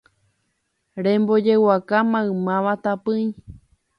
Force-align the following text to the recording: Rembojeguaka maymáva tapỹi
Rembojeguaka 1.03 1.97
maymáva 2.11 2.73
tapỹi 2.83 3.23